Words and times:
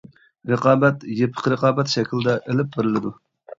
رىقابەت 0.51 1.05
يېپىق 1.19 1.51
رىقابەت 1.55 1.93
شەكلىدە 1.97 2.37
ئېلىپ 2.43 2.75
بېرىلىدۇ. 2.79 3.17